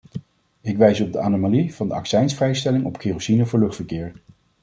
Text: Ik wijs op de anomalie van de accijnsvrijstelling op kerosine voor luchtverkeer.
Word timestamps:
Ik 0.61 0.77
wijs 0.77 1.01
op 1.01 1.11
de 1.11 1.19
anomalie 1.19 1.73
van 1.73 1.87
de 1.87 1.93
accijnsvrijstelling 1.93 2.85
op 2.85 2.97
kerosine 2.97 3.45
voor 3.45 3.59
luchtverkeer. 3.59 4.13